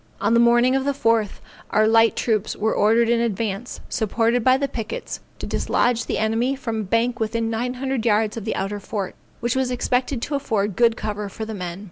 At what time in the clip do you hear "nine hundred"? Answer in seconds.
7.51-8.03